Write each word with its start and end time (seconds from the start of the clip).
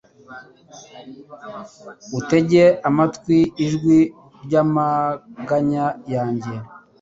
Utege 2.19 2.61
amatwi 2.87 3.37
ijwi 3.65 3.97
ry’amaganya 4.43 5.85
yanjye 6.13 6.53